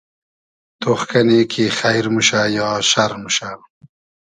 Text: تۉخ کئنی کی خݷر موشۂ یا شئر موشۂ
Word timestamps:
تۉخ 0.81 1.01
کئنی 1.09 1.39
کی 1.51 1.63
خݷر 1.77 2.05
موشۂ 2.13 2.41
یا 2.57 2.67
شئر 2.89 3.11
موشۂ 3.21 3.49